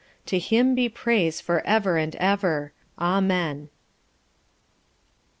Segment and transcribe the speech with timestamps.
[0.25, 3.69] To HIM be Praise for Ever and Ever, AMEN.
[3.69, 3.69] FINIS.